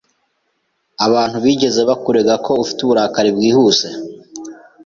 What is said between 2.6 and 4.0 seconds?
ufite uburakari bwihuse?